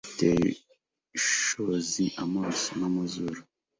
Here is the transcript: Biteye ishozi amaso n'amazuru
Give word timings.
Biteye 0.07 0.47
ishozi 1.17 2.05
amaso 2.23 2.67
n'amazuru 2.79 3.39